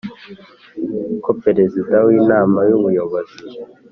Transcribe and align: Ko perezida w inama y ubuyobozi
Ko 1.23 1.31
perezida 1.43 1.95
w 2.05 2.09
inama 2.19 2.59
y 2.69 2.71
ubuyobozi 2.77 3.37